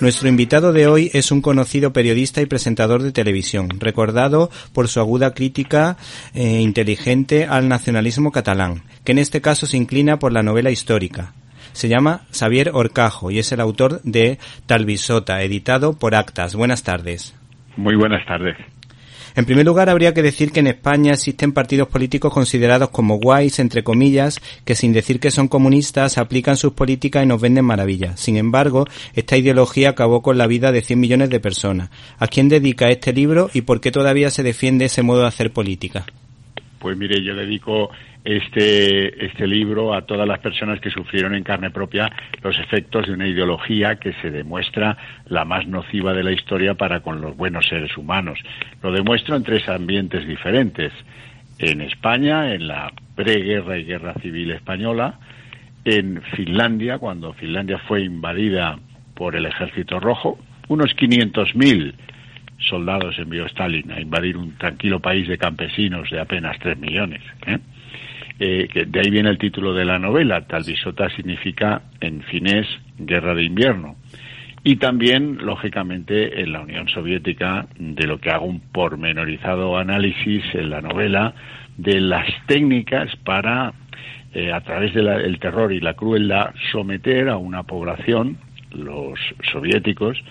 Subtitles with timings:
[0.00, 4.98] Nuestro invitado de hoy es un conocido periodista y presentador de televisión, recordado por su
[4.98, 5.98] aguda crítica
[6.32, 11.34] eh, inteligente al nacionalismo catalán, que en este caso se inclina por la novela histórica.
[11.72, 16.54] Se llama Xavier Orcajo y es el autor de Talvisota, editado por Actas.
[16.54, 17.36] Buenas tardes.
[17.76, 18.56] Muy buenas tardes.
[19.36, 23.58] En primer lugar, habría que decir que en España existen partidos políticos considerados como guays,
[23.58, 28.18] entre comillas, que sin decir que son comunistas, aplican sus políticas y nos venden maravillas.
[28.20, 31.90] Sin embargo, esta ideología acabó con la vida de 100 millones de personas.
[32.18, 35.52] ¿A quién dedica este libro y por qué todavía se defiende ese modo de hacer
[35.52, 36.06] política?
[36.80, 37.90] Pues mire, yo dedico
[38.24, 42.10] este, este libro a todas las personas que sufrieron en carne propia
[42.42, 47.00] los efectos de una ideología que se demuestra la más nociva de la historia para
[47.00, 48.38] con los buenos seres humanos.
[48.82, 50.90] Lo demuestro en tres ambientes diferentes.
[51.58, 55.18] En España, en la preguerra y guerra civil española,
[55.84, 58.78] en Finlandia, cuando Finlandia fue invadida
[59.14, 61.92] por el ejército rojo, unos 500.000
[62.60, 67.22] soldados envió Stalin a invadir un tranquilo país de campesinos de apenas 3 millones.
[67.46, 67.58] ¿eh?
[68.38, 70.46] Eh, que de ahí viene el título de la novela.
[70.46, 72.66] Talvisota significa en finés
[72.98, 73.96] guerra de invierno.
[74.62, 80.70] Y también, lógicamente, en la Unión Soviética, de lo que hago un pormenorizado análisis en
[80.70, 81.34] la novela
[81.78, 83.72] de las técnicas para,
[84.34, 88.38] eh, a través del terror y la crueldad, someter a una población,
[88.70, 89.18] los
[89.50, 90.22] soviéticos,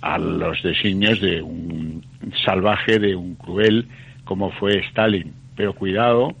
[0.00, 2.04] a los designios de un
[2.44, 3.88] salvaje, de un cruel,
[4.24, 5.32] como fue Stalin.
[5.56, 6.36] Pero cuidado,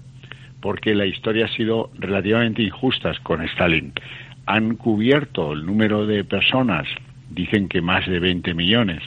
[0.60, 3.92] porque la historia ha sido relativamente injusta con Stalin.
[4.46, 6.86] Han cubierto el número de personas,
[7.30, 9.02] dicen que más de 20 millones,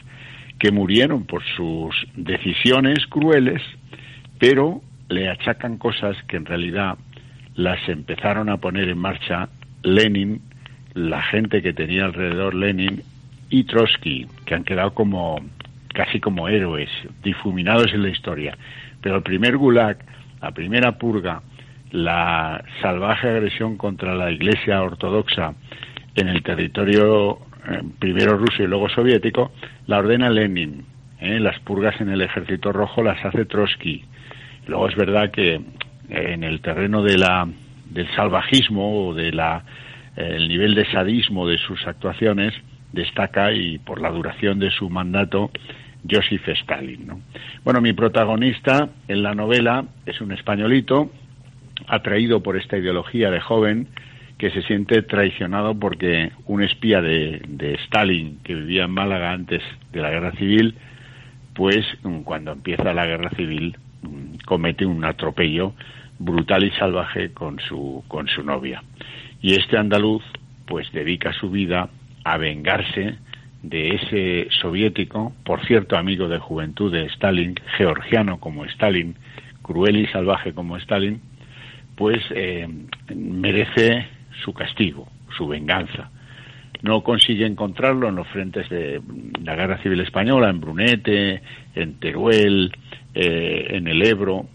[0.60, 3.62] que murieron por sus decisiones crueles,
[4.38, 6.98] pero le achacan cosas que en realidad
[7.56, 9.50] las empezaron a poner en marcha
[9.84, 10.42] Lenin,
[10.94, 13.02] la gente que tenía alrededor Lenin
[13.52, 15.40] y Trotsky, que han quedado como
[15.94, 16.90] casi como héroes,
[17.22, 18.58] difuminados en la historia.
[19.02, 19.98] Pero el primer gulag
[20.42, 21.42] la primera purga,
[21.92, 25.54] la salvaje agresión contra la Iglesia Ortodoxa
[26.16, 29.52] en el territorio eh, primero ruso y luego soviético,
[29.86, 30.84] la ordena Lenin.
[31.20, 31.40] ¿eh?
[31.40, 34.04] Las purgas en el Ejército Rojo las hace Trotsky.
[34.68, 35.62] Luego es verdad que eh,
[36.10, 37.48] en el terreno de la,
[37.90, 39.30] del salvajismo o de
[40.18, 42.54] el nivel de sadismo de sus actuaciones
[42.94, 45.52] destaca y por la duración de su mandato
[46.10, 47.08] Joseph Stalin.
[47.08, 47.22] ¿no?
[47.64, 51.12] Bueno, mi protagonista en la novela es un españolito
[51.88, 53.88] atraído por esta ideología de joven
[54.38, 59.62] que se siente traicionado porque un espía de, de Stalin que vivía en Málaga antes
[59.92, 60.76] de la guerra civil,
[61.54, 61.86] pues
[62.24, 65.74] cuando empieza la guerra civil mm, comete un atropello
[66.18, 68.84] brutal y salvaje con su, con su novia.
[69.42, 70.24] Y este andaluz
[70.66, 71.90] pues dedica su vida
[72.24, 73.16] a vengarse
[73.64, 79.16] de ese soviético, por cierto amigo de juventud de Stalin, georgiano como Stalin,
[79.62, 81.22] cruel y salvaje como Stalin,
[81.96, 82.68] pues eh,
[83.16, 84.08] merece
[84.44, 86.10] su castigo, su venganza.
[86.82, 89.02] No consigue encontrarlo en los frentes de
[89.44, 91.42] la Guerra Civil Española, en Brunete,
[91.76, 92.72] en Teruel,
[93.14, 94.48] eh, en el Ebro,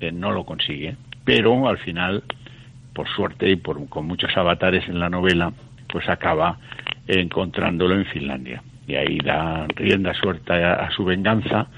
[0.00, 0.96] eh, no lo consigue.
[1.24, 2.22] Pero al final,
[2.94, 5.52] por suerte y por, con muchos avatares en la novela,
[5.88, 6.58] pues acaba
[7.06, 8.62] encontrándolo en Finlandia.
[8.86, 11.68] Y ahí da rienda suelta a, su venganza,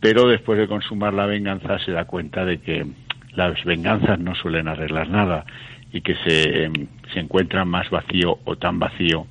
[0.00, 2.86] pero después de consumar la venganza se da cuenta de que
[3.34, 5.44] las venganzas no suelen arreglar nada
[5.92, 6.70] y que se,
[7.12, 9.26] se encuentra más vacío o tan vacío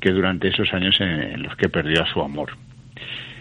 [0.00, 2.50] que durante esos años en, los que perdió a su amor.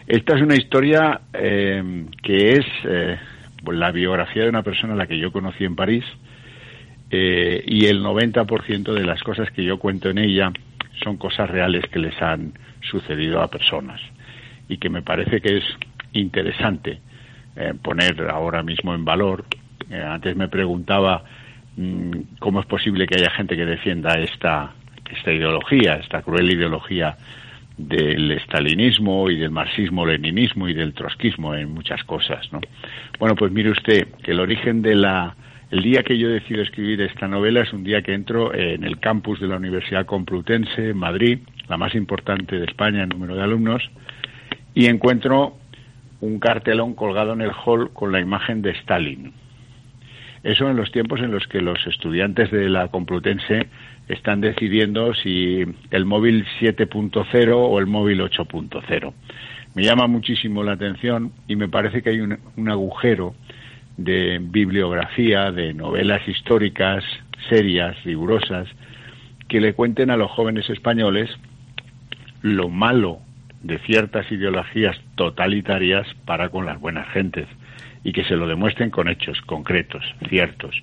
[0.07, 3.17] Esta es una historia eh, que es eh,
[3.65, 6.03] la biografía de una persona a la que yo conocí en París
[7.09, 10.51] eh, y el 90% de las cosas que yo cuento en ella
[11.03, 14.01] son cosas reales que les han sucedido a personas
[14.67, 15.63] y que me parece que es
[16.13, 16.99] interesante
[17.55, 19.45] eh, poner ahora mismo en valor.
[19.89, 21.23] Eh, antes me preguntaba
[21.77, 24.73] mm, cómo es posible que haya gente que defienda esta,
[25.11, 27.17] esta ideología, esta cruel ideología
[27.77, 32.61] del estalinismo y del marxismo-leninismo y del trotskismo en muchas cosas, ¿no?
[33.17, 35.35] Bueno, pues mire usted que el origen de la
[35.73, 38.99] el día que yo decido escribir esta novela es un día que entro en el
[38.99, 43.41] campus de la Universidad Complutense en Madrid, la más importante de España en número de
[43.41, 43.81] alumnos,
[44.75, 45.57] y encuentro
[46.21, 49.33] un cartelón colgado en el hall con la imagen de Stalin.
[50.43, 53.65] Eso en los tiempos en los que los estudiantes de la Complutense
[54.07, 59.11] están decidiendo si el móvil 7.0 o el móvil 8.0.
[59.73, 63.33] Me llama muchísimo la atención y me parece que hay un agujero
[63.97, 67.03] de bibliografía, de novelas históricas
[67.49, 68.67] serias, rigurosas,
[69.47, 71.29] que le cuenten a los jóvenes españoles
[72.41, 73.19] lo malo
[73.61, 77.47] de ciertas ideologías totalitarias para con las buenas gentes
[78.03, 80.75] y que se lo demuestren con hechos concretos, ciertos.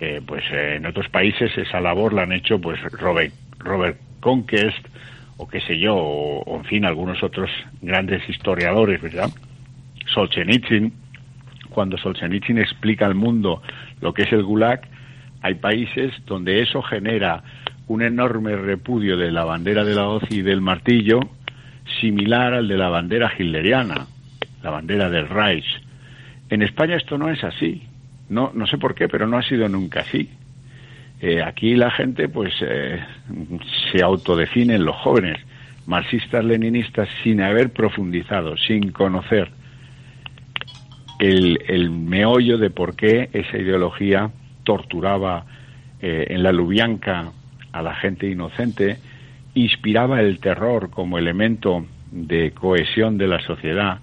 [0.00, 4.86] Eh, pues eh, en otros países esa labor la han hecho pues Robert, Robert Conquest
[5.36, 7.50] o qué sé yo, o, en fin algunos otros
[7.82, 9.30] grandes historiadores, ¿verdad?
[10.06, 10.92] Solzhenitsyn,
[11.74, 13.60] cuando Solzhenitsyn explica al mundo
[14.00, 14.82] lo que es el Gulag,
[15.42, 17.42] hay países donde eso genera
[17.88, 21.20] un enorme repudio de la bandera de la hoz y del martillo,
[22.00, 24.06] similar al de la bandera hitleriana,
[24.62, 25.66] la bandera del Reich.
[26.48, 27.82] En España esto no es así.
[28.30, 30.30] No, no sé por qué, pero no ha sido nunca así.
[31.20, 33.00] Eh, aquí la gente, pues, eh,
[33.92, 35.38] se autodefinen los jóvenes
[35.86, 39.50] marxistas leninistas sin haber profundizado, sin conocer
[41.18, 44.30] el, meollo de por qué esa ideología
[44.64, 45.44] torturaba
[46.00, 47.32] eh, en la Lubianca
[47.72, 48.98] a la gente inocente,
[49.54, 54.00] inspiraba el terror como elemento de cohesión de la sociedad,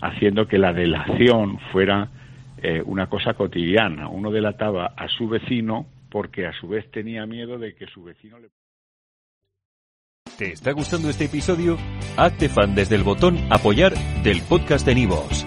[0.00, 2.08] haciendo que la delación fuera
[2.62, 4.08] eh, una cosa cotidiana.
[4.08, 8.38] Uno delataba a su vecino porque a su vez tenía miedo de que su vecino
[8.38, 8.48] le...
[10.38, 11.76] ¿Te está gustando este episodio?
[12.16, 15.46] Hazte desde el botón apoyar del podcast de Nivos.